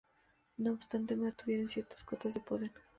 No 0.57 0.71
obstante, 0.73 1.15
mantuvieron 1.15 1.69
ciertas 1.69 2.03
cotas 2.03 2.33
de 2.33 2.39
poder. 2.39 2.71